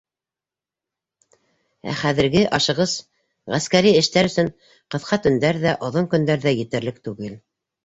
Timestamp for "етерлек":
6.65-7.01